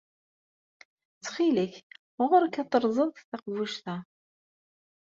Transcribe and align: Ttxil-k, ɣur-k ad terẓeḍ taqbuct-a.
Ttxil-k, 1.13 1.75
ɣur-k 2.29 2.55
ad 2.61 2.67
terẓeḍ 2.69 3.13
taqbuct-a. 3.29 3.95